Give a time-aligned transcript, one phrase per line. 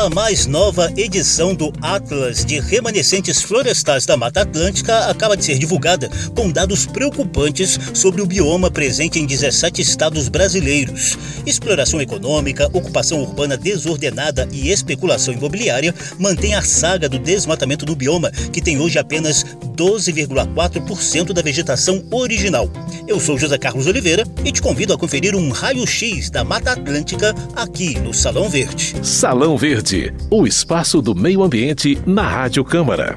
[0.00, 5.58] A mais nova edição do Atlas de Remanescentes Florestais da Mata Atlântica acaba de ser
[5.58, 11.18] divulgada com dados preocupantes sobre o bioma presente em 17 estados brasileiros.
[11.44, 18.30] Exploração econômica, ocupação urbana desordenada e especulação imobiliária mantêm a saga do desmatamento do bioma,
[18.30, 19.44] que tem hoje apenas
[19.76, 22.70] 12,4% da vegetação original.
[23.08, 27.34] Eu sou José Carlos Oliveira e te convido a conferir um raio-x da Mata Atlântica
[27.56, 28.94] aqui no Salão Verde.
[29.02, 29.89] Salão Verde,
[30.30, 33.16] o espaço do meio ambiente na Rádio Câmara.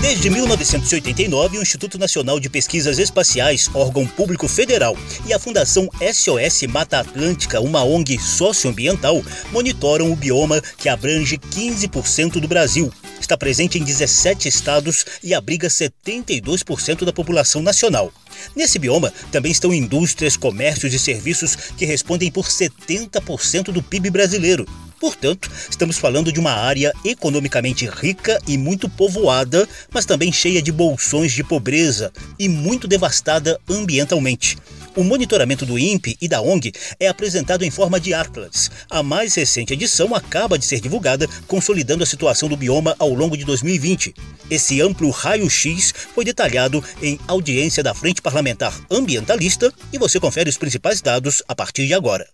[0.00, 6.62] Desde 1989, o Instituto Nacional de Pesquisas Espaciais, órgão público federal, e a Fundação SOS
[6.68, 12.92] Mata Atlântica, uma ONG socioambiental, monitoram o bioma que abrange 15% do Brasil.
[13.20, 18.12] Está presente em 17 estados e abriga 72% da população nacional.
[18.54, 24.66] Nesse bioma também estão indústrias, comércios e serviços que respondem por 70% do PIB brasileiro.
[25.00, 30.70] Portanto, estamos falando de uma área economicamente rica e muito povoada, mas também cheia de
[30.70, 34.58] bolsões de pobreza e muito devastada ambientalmente.
[34.96, 38.70] O monitoramento do INPE e da ONG é apresentado em forma de atlas.
[38.90, 43.36] A mais recente edição acaba de ser divulgada, consolidando a situação do bioma ao longo
[43.36, 44.14] de 2020.
[44.50, 50.58] Esse amplo raio-x foi detalhado em audiência da Frente Parlamentar Ambientalista e você confere os
[50.58, 52.26] principais dados a partir de agora.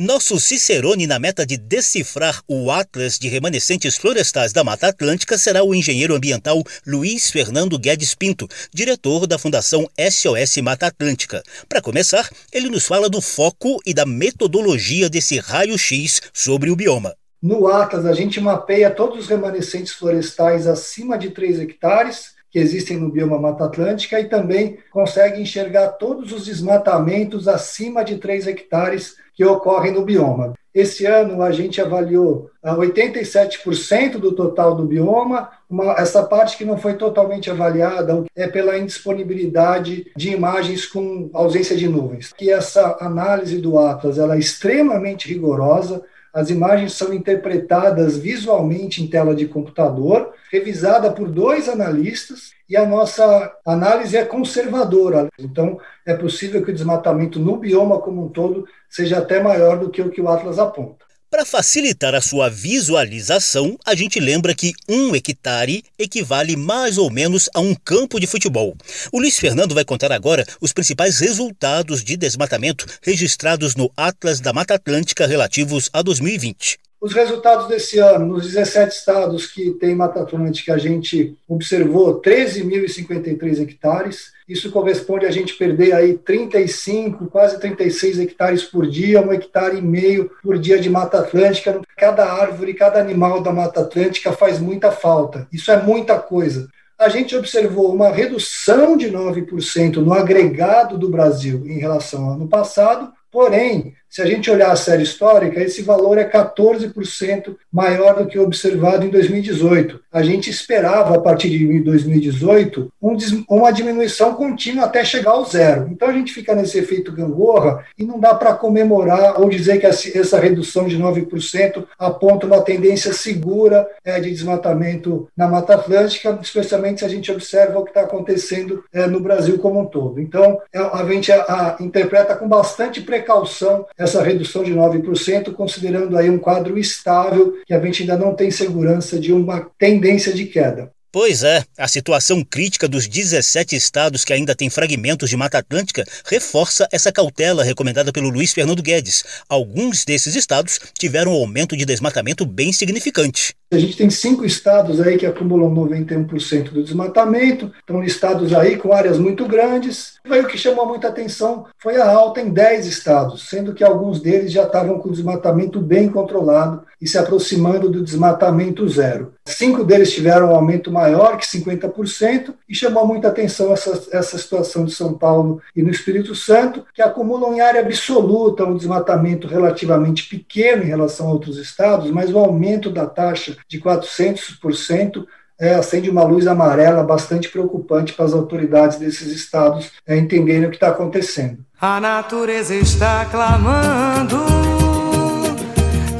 [0.00, 5.64] Nosso Cicerone na meta de decifrar o Atlas de remanescentes florestais da Mata Atlântica será
[5.64, 11.42] o engenheiro ambiental Luiz Fernando Guedes Pinto, diretor da Fundação SOS Mata Atlântica.
[11.68, 17.16] Para começar, ele nos fala do foco e da metodologia desse raio-x sobre o bioma.
[17.42, 22.96] No Atlas, a gente mapeia todos os remanescentes florestais acima de 3 hectares que existem
[22.96, 29.16] no bioma Mata Atlântica e também consegue enxergar todos os desmatamentos acima de 3 hectares
[29.34, 30.54] que ocorrem no bioma.
[30.74, 35.50] Esse ano a gente avaliou 87% ah, do total do bioma.
[35.68, 41.76] Uma, essa parte que não foi totalmente avaliada é pela indisponibilidade de imagens com ausência
[41.76, 42.32] de nuvens.
[42.32, 46.04] Que essa análise do Atlas ela é extremamente rigorosa.
[46.38, 52.86] As imagens são interpretadas visualmente em tela de computador, revisada por dois analistas, e a
[52.86, 55.28] nossa análise é conservadora.
[55.36, 59.90] Então, é possível que o desmatamento no bioma como um todo seja até maior do
[59.90, 61.07] que o que o Atlas aponta.
[61.30, 67.50] Para facilitar a sua visualização, a gente lembra que um hectare equivale mais ou menos
[67.54, 68.74] a um campo de futebol.
[69.12, 74.54] O Luiz Fernando vai contar agora os principais resultados de desmatamento registrados no Atlas da
[74.54, 76.78] Mata Atlântica relativos a 2020.
[76.98, 83.60] Os resultados desse ano, nos 17 estados que tem Mata Atlântica, a gente observou 13.053
[83.60, 84.32] hectares.
[84.48, 89.82] Isso corresponde a gente perder aí 35, quase 36 hectares por dia, um hectare e
[89.82, 91.80] meio por dia de Mata Atlântica.
[91.96, 95.46] Cada árvore, cada animal da Mata Atlântica faz muita falta.
[95.52, 101.62] Isso é muita coisa a gente observou uma redução de 9% no agregado do Brasil
[101.64, 106.18] em relação ao ano passado, porém, se a gente olhar a série histórica, esse valor
[106.18, 110.00] é 14% maior do que observado em 2018.
[110.10, 113.16] A gente esperava, a partir de 2018, um,
[113.48, 115.88] uma diminuição contínua até chegar ao zero.
[115.90, 119.86] Então a gente fica nesse efeito gangorra e não dá para comemorar ou dizer que
[119.86, 127.00] essa redução de 9% aponta uma tendência segura é, de desmatamento na Mata Atlântica, especialmente
[127.00, 130.20] se a gente observa o que está acontecendo é, no Brasil como um todo.
[130.20, 136.30] Então é, a gente a, interpreta com bastante precaução essa redução de 9%, considerando aí
[136.30, 140.90] um quadro estável, que a gente ainda não tem segurança de uma tendência de queda.
[141.10, 146.04] Pois é, a situação crítica dos 17 estados que ainda têm fragmentos de Mata Atlântica
[146.26, 149.24] reforça essa cautela recomendada pelo Luiz Fernando Guedes.
[149.48, 153.54] Alguns desses estados tiveram um aumento de desmatamento bem significante.
[153.70, 158.94] A gente tem cinco estados aí que acumulam 91% do desmatamento, estão listados aí com
[158.94, 160.14] áreas muito grandes.
[160.24, 164.22] Aí o que chamou muita atenção foi a alta em 10 estados, sendo que alguns
[164.22, 169.34] deles já estavam com o desmatamento bem controlado e se aproximando do desmatamento zero.
[169.46, 174.84] Cinco deles tiveram um aumento maior que 50% e chamou muita atenção essa, essa situação
[174.84, 180.28] de São Paulo e no Espírito Santo, que acumulam em área absoluta um desmatamento relativamente
[180.28, 185.24] pequeno em relação a outros estados, mas o aumento da taxa de 400%,
[185.60, 190.70] é, acende uma luz amarela bastante preocupante para as autoridades desses estados é, entenderem o
[190.70, 191.58] que está acontecendo.
[191.80, 194.38] A natureza está clamando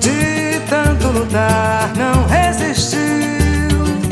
[0.01, 1.78] de tanto lutar,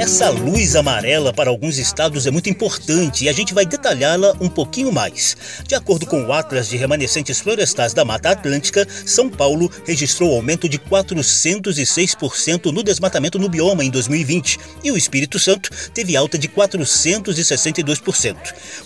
[0.06, 4.48] Essa luz amarela para alguns estados é muito importante e a gente vai detalhá-la um
[4.48, 5.36] pouquinho mais.
[5.66, 10.68] De acordo com o Atlas de Remanescentes Florestais da Mata Atlântica, São Paulo registrou aumento
[10.68, 16.46] de 406% no desmatamento no bioma em 2020 e o Espírito Santo teve alta de
[16.46, 18.36] 462%.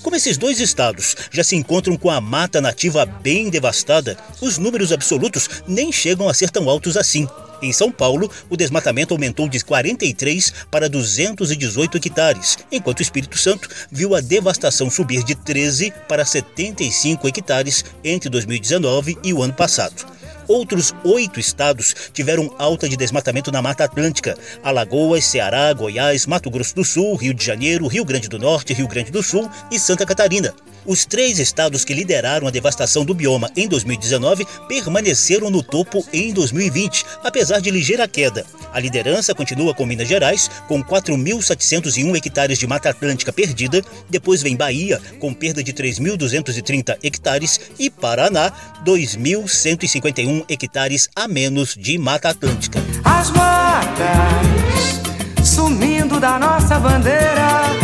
[0.00, 4.90] Como esses dois estados já se encontram com a mata nativa bem devastada, os números
[4.90, 7.28] absolutos nem chegam a ser tão altos assim.
[7.62, 13.68] Em São Paulo, o desmatamento aumentou de 43 para 218 hectares, enquanto o Espírito Santo
[13.90, 20.06] viu a devastação subir de 13 para 75 hectares entre 2019 e o ano passado.
[20.48, 26.74] Outros oito estados tiveram alta de desmatamento na Mata Atlântica: Alagoas, Ceará, Goiás, Mato Grosso
[26.74, 30.04] do Sul, Rio de Janeiro, Rio Grande do Norte, Rio Grande do Sul e Santa
[30.04, 30.52] Catarina.
[30.84, 36.32] Os três estados que lideraram a devastação do bioma em 2019 permaneceram no topo em
[36.32, 38.44] 2020, apesar de ligeira queda.
[38.72, 44.56] A liderança continua com Minas Gerais, com 4.701 hectares de Mata Atlântica perdida, depois vem
[44.56, 48.52] Bahia, com perda de 3.230 hectares, e Paraná,
[48.84, 52.80] 2.151 hectares a menos de Mata Atlântica.
[53.04, 55.00] As matas
[55.44, 57.79] sumindo da nossa bandeira,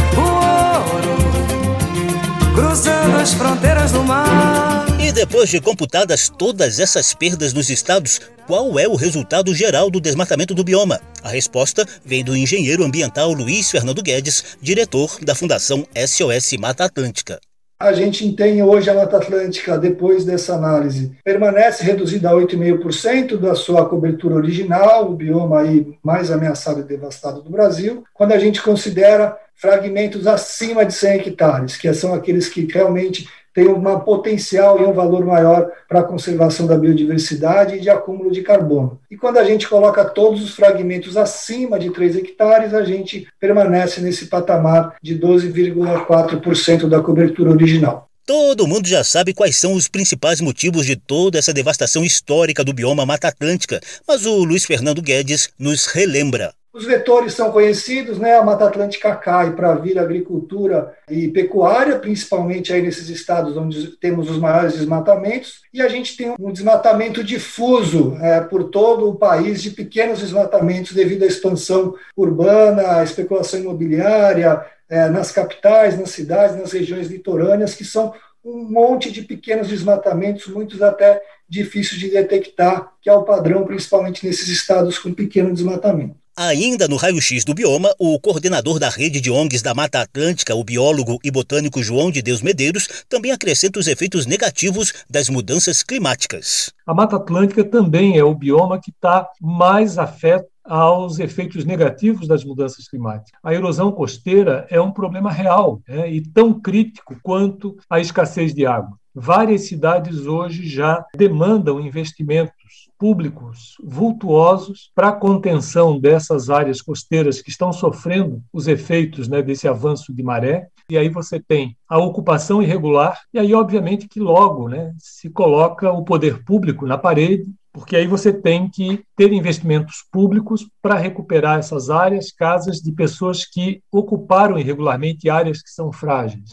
[2.57, 4.87] cruzando as fronteiras do mar.
[4.99, 10.01] E depois de computadas todas essas perdas nos estados, qual é o resultado geral do
[10.01, 10.99] desmatamento do bioma?
[11.23, 17.39] A resposta vem do engenheiro ambiental Luiz Fernando Guedes, diretor da Fundação SOS Mata Atlântica.
[17.79, 23.55] A gente tem hoje a Mata Atlântica, depois dessa análise, permanece reduzida a 8,5% da
[23.55, 28.03] sua cobertura original, o bioma aí mais ameaçado e devastado do Brasil.
[28.15, 33.69] Quando a gente considera fragmentos acima de 100 hectares, que são aqueles que realmente têm
[33.69, 38.43] um potencial e um valor maior para a conservação da biodiversidade e de acúmulo de
[38.43, 39.01] carbono.
[39.11, 44.03] E quando a gente coloca todos os fragmentos acima de 3 hectares, a gente permanece
[44.03, 48.07] nesse patamar de 12,4% da cobertura original.
[48.27, 52.75] Todo mundo já sabe quais são os principais motivos de toda essa devastação histórica do
[52.75, 56.53] bioma Mata Atlântica, mas o Luiz Fernando Guedes nos relembra.
[56.77, 58.37] Os vetores são conhecidos, né?
[58.37, 64.29] A Mata Atlântica cai para vir agricultura e pecuária, principalmente aí nesses estados onde temos
[64.29, 69.63] os maiores desmatamentos, e a gente tem um desmatamento difuso é, por todo o país,
[69.63, 76.57] de pequenos desmatamentos devido à expansão urbana, à especulação imobiliária, é, nas capitais, nas cidades,
[76.57, 78.13] nas regiões litorâneas, que são
[78.45, 84.27] um monte de pequenos desmatamentos, muitos até difíceis de detectar, que é o padrão, principalmente
[84.27, 86.26] nesses estados com pequeno desmatamento.
[86.39, 90.63] Ainda no raio-x do bioma, o coordenador da rede de ONGs da Mata Atlântica, o
[90.63, 96.71] biólogo e botânico João de Deus Medeiros, também acrescenta os efeitos negativos das mudanças climáticas.
[96.87, 102.45] A Mata Atlântica também é o bioma que está mais afeto aos efeitos negativos das
[102.45, 103.41] mudanças climáticas.
[103.43, 108.67] A erosão costeira é um problema real né, e tão crítico quanto a escassez de
[108.67, 108.99] água.
[109.19, 112.56] Várias cidades hoje já demandam investimentos
[112.99, 119.69] públicos vultuosos para a contenção dessas áreas costeiras que estão sofrendo os efeitos né, desse
[119.69, 120.69] avanço de maré.
[120.89, 125.91] E aí você tem a ocupação irregular, e aí, obviamente, que logo né, se coloca
[125.91, 131.59] o poder público na parede, porque aí você tem que ter investimentos públicos para recuperar
[131.59, 136.51] essas áreas, casas de pessoas que ocuparam irregularmente áreas que são frágeis.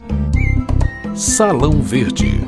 [1.16, 2.42] Salão Verde.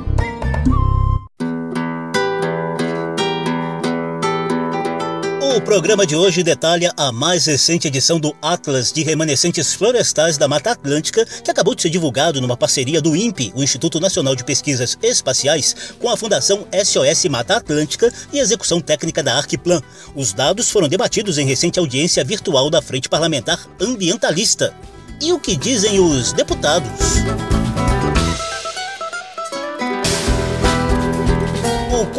[5.55, 10.49] O programa de hoje detalha a mais recente edição do Atlas de Remanescentes Florestais da
[10.49, 14.43] Mata Atlântica, que acabou de ser divulgado numa parceria do INPE, o Instituto Nacional de
[14.43, 19.81] Pesquisas Espaciais, com a Fundação SOS Mata Atlântica e execução técnica da Arquiplan.
[20.13, 24.73] Os dados foram debatidos em recente audiência virtual da Frente Parlamentar Ambientalista.
[25.21, 26.91] E o que dizem os deputados?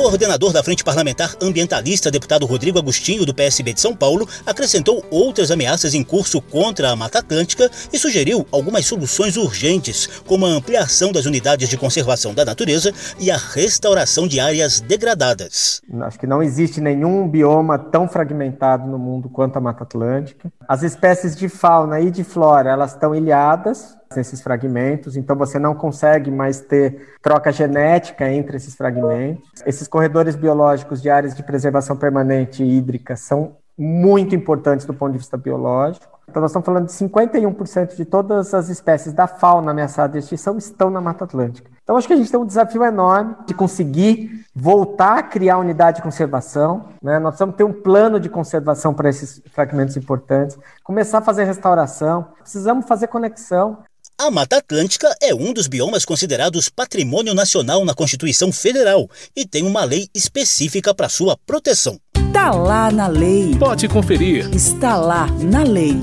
[0.06, 5.50] Coordenador da Frente Parlamentar Ambientalista, deputado Rodrigo Agostinho, do PSB de São Paulo, acrescentou outras
[5.50, 11.10] ameaças em curso contra a Mata Atlântica e sugeriu algumas soluções urgentes, como a ampliação
[11.10, 15.82] das unidades de conservação da natureza e a restauração de áreas degradadas.
[16.02, 20.52] Acho que não existe nenhum bioma tão fragmentado no mundo quanto a Mata Atlântica.
[20.68, 25.74] As espécies de fauna e de flora, elas estão ilhadas, nesses fragmentos, então você não
[25.74, 29.48] consegue mais ter troca genética entre esses fragmentos.
[29.64, 35.18] Esses corredores biológicos de áreas de preservação permanente hídrica são muito importantes do ponto de
[35.18, 36.16] vista biológico.
[36.28, 40.58] Então, nós estamos falando de 51% de todas as espécies da fauna ameaçada de extinção
[40.58, 41.70] estão na Mata Atlântica.
[41.82, 45.98] Então, acho que a gente tem um desafio enorme de conseguir voltar a criar unidade
[45.98, 47.20] de conservação, né?
[47.20, 52.26] nós precisamos ter um plano de conservação para esses fragmentos importantes, começar a fazer restauração,
[52.40, 53.78] precisamos fazer conexão.
[54.18, 59.62] A Mata Atlântica é um dos biomas considerados patrimônio nacional na Constituição Federal e tem
[59.62, 62.00] uma lei específica para sua proteção.
[62.16, 63.54] Está lá na lei.
[63.58, 64.48] Pode conferir.
[64.54, 66.00] Está lá na lei.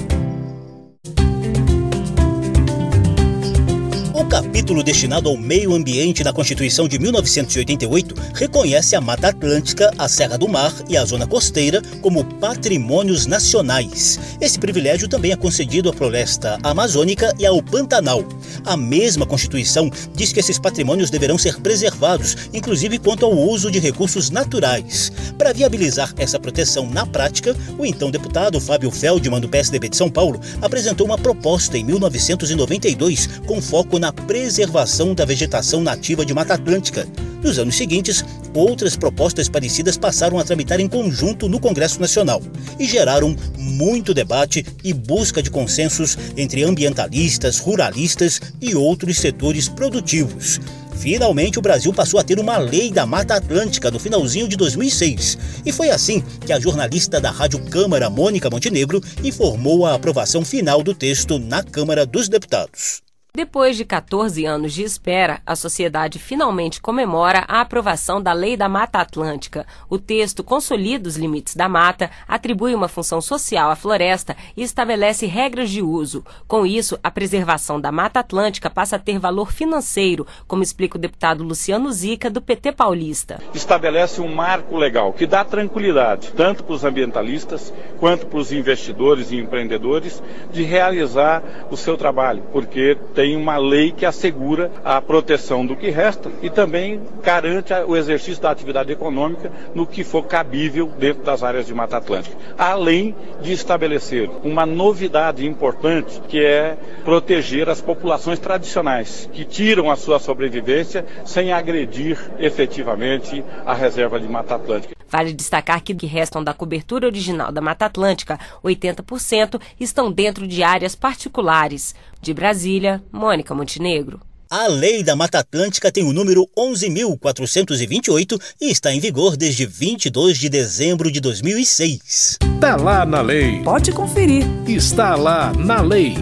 [4.33, 10.39] Capítulo destinado ao meio ambiente da Constituição de 1988 reconhece a Mata Atlântica, a Serra
[10.39, 14.19] do Mar e a Zona Costeira como patrimônios nacionais.
[14.41, 18.23] Esse privilégio também é concedido à floresta amazônica e ao Pantanal.
[18.65, 23.77] A mesma Constituição diz que esses patrimônios deverão ser preservados, inclusive quanto ao uso de
[23.77, 25.11] recursos naturais.
[25.37, 30.09] Para viabilizar essa proteção na prática, o então deputado Fábio Feldman, do PSDB de São
[30.09, 36.53] Paulo, apresentou uma proposta em 1992 com foco na preservação da vegetação nativa de Mata
[36.53, 37.07] Atlântica.
[37.43, 42.41] Nos anos seguintes, outras propostas parecidas passaram a tramitar em conjunto no Congresso Nacional
[42.79, 50.59] e geraram muito debate e busca de consensos entre ambientalistas, ruralistas e outros setores produtivos.
[50.95, 55.37] Finalmente, o Brasil passou a ter uma lei da Mata Atlântica no finalzinho de 2006.
[55.65, 60.81] E foi assim que a jornalista da Rádio Câmara, Mônica Montenegro, informou a aprovação final
[60.81, 63.01] do texto na Câmara dos Deputados.
[63.35, 68.69] Depois de 14 anos de espera, a sociedade finalmente comemora a aprovação da Lei da
[68.69, 69.65] Mata Atlântica.
[69.89, 75.25] O texto consolida os limites da mata, atribui uma função social à floresta e estabelece
[75.25, 76.23] regras de uso.
[76.47, 81.01] Com isso, a preservação da Mata Atlântica passa a ter valor financeiro, como explica o
[81.01, 83.41] deputado Luciano Zica, do PT paulista.
[83.51, 89.31] Estabelece um marco legal que dá tranquilidade, tanto para os ambientalistas quanto para os investidores
[89.31, 90.21] e empreendedores,
[90.51, 95.77] de realizar o seu trabalho, porque tem tem uma lei que assegura a proteção do
[95.77, 101.23] que resta e também garante o exercício da atividade econômica no que for cabível dentro
[101.23, 102.35] das áreas de Mata Atlântica.
[102.57, 106.75] Além de estabelecer uma novidade importante que é
[107.05, 114.27] proteger as populações tradicionais que tiram a sua sobrevivência sem agredir efetivamente a reserva de
[114.27, 115.02] Mata Atlântica.
[115.13, 120.63] Vale destacar que que restam da cobertura original da Mata Atlântica, 80% estão dentro de
[120.63, 121.93] áreas particulares.
[122.19, 124.19] De Brasília, Mônica Montenegro.
[124.49, 130.39] A Lei da Mata Atlântica tem o número 11.428 e está em vigor desde 22
[130.39, 132.39] de dezembro de 2006.
[132.55, 133.61] Está lá na lei.
[133.61, 134.45] Pode conferir.
[134.67, 136.15] Está lá na lei.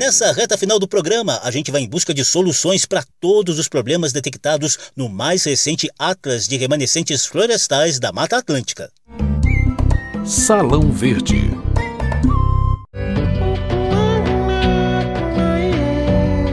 [0.00, 3.68] Nessa reta final do programa, a gente vai em busca de soluções para todos os
[3.68, 8.90] problemas detectados no mais recente Atlas de Remanescentes Florestais da Mata Atlântica.
[10.24, 11.50] Salão Verde.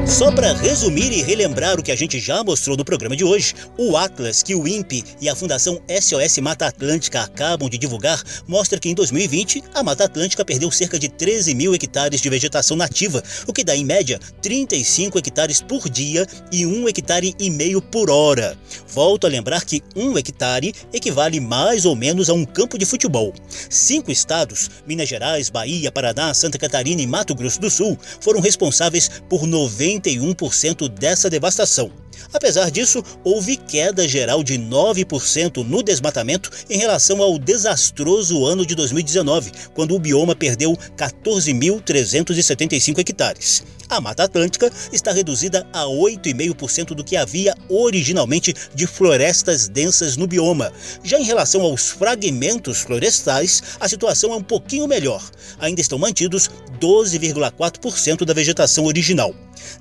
[0.10, 3.54] Só para resumir e relembrar o que a gente já mostrou no programa de hoje,
[3.78, 8.80] o Atlas que o INPE e a Fundação SOS Mata Atlântica acabam de divulgar mostra
[8.80, 13.22] que em 2020 a Mata Atlântica perdeu cerca de 13 mil hectares de vegetação nativa,
[13.46, 18.10] o que dá em média 35 hectares por dia e 1 hectare e meio por
[18.10, 18.58] hora.
[18.88, 23.34] Volto a lembrar que 1 hectare equivale mais ou menos a um campo de futebol.
[23.70, 29.12] Cinco estados, Minas Gerais, Bahia, Paraná, Santa Catarina e Mato Grosso do Sul, foram responsáveis
[29.30, 31.92] por 90 91% dessa devastação.
[32.34, 38.76] Apesar disso, houve queda geral de 9% no desmatamento em relação ao desastroso ano de
[38.76, 43.64] 2019, quando o bioma perdeu 14.375 hectares.
[43.90, 50.28] A Mata Atlântica está reduzida a 8,5% do que havia originalmente de florestas densas no
[50.28, 50.74] bioma.
[51.04, 55.24] Já em relação aos fragmentos florestais, a situação é um pouquinho melhor.
[55.58, 56.50] Ainda estão mantidos
[56.82, 59.34] 12,4% da vegetação original.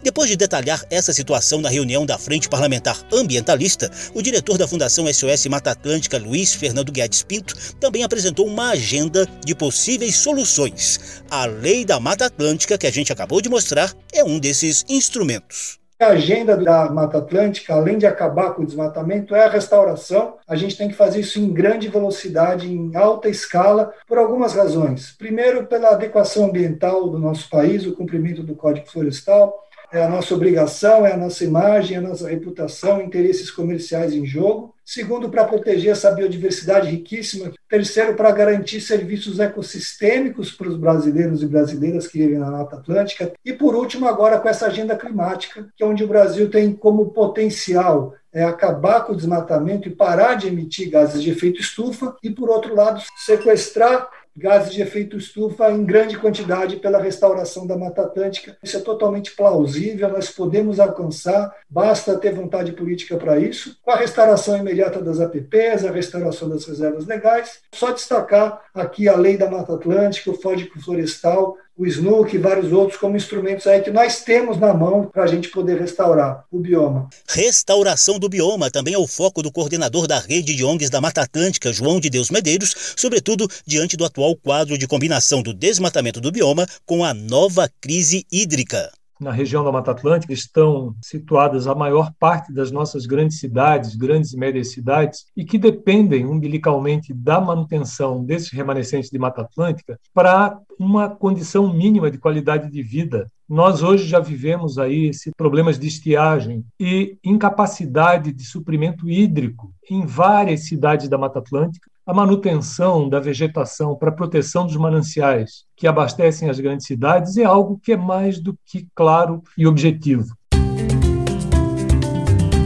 [0.03, 5.07] Depois de detalhar essa situação na reunião da Frente Parlamentar Ambientalista, o diretor da Fundação
[5.13, 11.23] SOS Mata Atlântica, Luiz Fernando Guedes Pinto, também apresentou uma agenda de possíveis soluções.
[11.31, 15.79] A Lei da Mata Atlântica, que a gente acabou de mostrar, é um desses instrumentos.
[15.99, 20.35] A agenda da Mata Atlântica, além de acabar com o desmatamento, é a restauração.
[20.47, 25.15] A gente tem que fazer isso em grande velocidade, em alta escala, por algumas razões.
[25.17, 30.35] Primeiro, pela adequação ambiental do nosso país, o cumprimento do Código Florestal é a nossa
[30.35, 34.75] obrigação, é a nossa imagem, é a nossa reputação, interesses comerciais em jogo.
[34.85, 37.53] Segundo, para proteger essa biodiversidade riquíssima.
[37.69, 43.33] Terceiro, para garantir serviços ecossistêmicos para os brasileiros e brasileiras que vivem na Mata Atlântica.
[43.45, 47.07] E por último, agora com essa agenda climática, que é onde o Brasil tem como
[47.07, 52.29] potencial é acabar com o desmatamento e parar de emitir gases de efeito estufa, e
[52.29, 58.03] por outro lado, sequestrar gases de efeito estufa em grande quantidade pela restauração da Mata
[58.03, 58.57] Atlântica.
[58.63, 63.97] Isso é totalmente plausível, nós podemos alcançar, basta ter vontade política para isso, com a
[63.97, 67.61] restauração imediata das APPs, a restauração das reservas legais.
[67.73, 72.73] Só destacar aqui a lei da Mata Atlântica, o Código Florestal, o SNUC e vários
[72.73, 76.59] outros como instrumentos aí que nós temos na mão para a gente poder restaurar o
[76.59, 77.09] bioma.
[77.29, 81.23] Restauração do bioma também é o foco do coordenador da rede de ONGs da Mata
[81.23, 86.33] Atlântica, João de Deus Medeiros, sobretudo diante do atual quadro de combinação do desmatamento do
[86.33, 92.13] bioma com a nova crise hídrica na região da Mata Atlântica estão situadas a maior
[92.19, 98.25] parte das nossas grandes cidades, grandes e médias cidades, e que dependem umbilicalmente da manutenção
[98.25, 103.31] desses remanescentes de Mata Atlântica para uma condição mínima de qualidade de vida.
[103.49, 110.67] Nós hoje já vivemos aí problemas de estiagem e incapacidade de suprimento hídrico em várias
[110.67, 116.61] cidades da Mata Atlântica, a manutenção da vegetação para proteção dos mananciais que abastecem as
[116.61, 120.29] grandes cidades é algo que é mais do que claro e objetivo.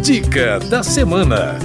[0.02, 1.58] Dica da semana.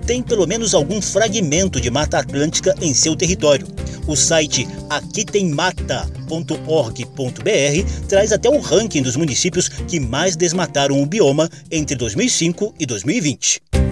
[0.07, 3.66] têm pelo menos algum fragmento de Mata Atlântica em seu território.
[4.07, 6.09] O site Aqui Tem Mata
[8.09, 13.86] traz até o ranking dos municípios que mais desmataram o bioma entre 2005 e 2020.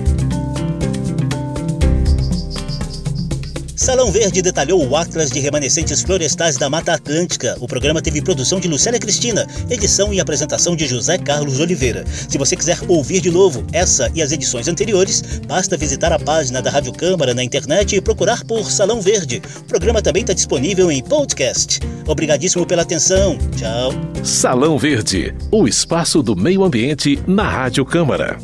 [3.84, 7.54] Salão Verde detalhou o Atlas de Remanescentes Florestais da Mata Atlântica.
[7.60, 12.02] O programa teve produção de Lucélia Cristina, edição e apresentação de José Carlos Oliveira.
[12.06, 16.62] Se você quiser ouvir de novo essa e as edições anteriores, basta visitar a página
[16.62, 19.42] da Rádio Câmara na internet e procurar por Salão Verde.
[19.58, 21.78] O programa também está disponível em podcast.
[22.06, 23.36] Obrigadíssimo pela atenção.
[23.54, 23.92] Tchau.
[24.24, 28.38] Salão Verde, o espaço do meio ambiente na Rádio Câmara.